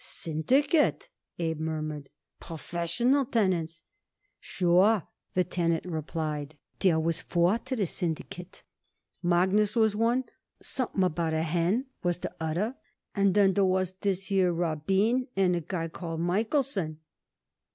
[0.03, 2.09] "Syndicate?" Abe murmured.
[2.39, 3.83] "Professional tenants?"
[4.39, 6.57] "Sure," the tenant replied.
[6.79, 8.63] "Dere was four to de syndicate.
[9.21, 10.23] Magnus was one.
[10.59, 12.77] Sumpin about a hen was de other,
[13.13, 16.99] and den dere was dis here Rabin and a guy called Michaelson."